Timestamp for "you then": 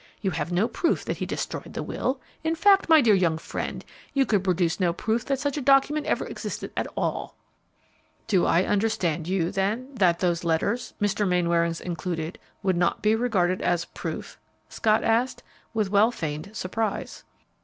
9.27-9.89